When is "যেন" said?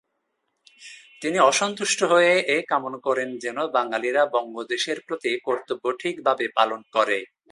3.37-3.57